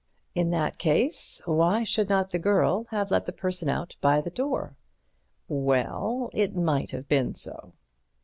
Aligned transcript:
In 0.33 0.49
that 0.49 0.79
case, 0.79 1.43
why 1.45 1.83
should 1.83 2.09
not 2.09 2.31
the 2.31 2.39
girl 2.39 2.87
have 2.89 3.11
let 3.11 3.27
the 3.27 3.31
person 3.31 3.69
out 3.69 3.97
by 4.01 4.19
the 4.19 4.31
door? 4.31 4.75
Well, 5.47 6.31
it 6.33 6.55
might 6.55 6.89
have 6.89 7.07
been 7.07 7.35
so. 7.35 7.73